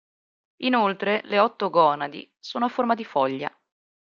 [0.63, 3.55] Inoltre le otto gonadi sono a forma di foglia.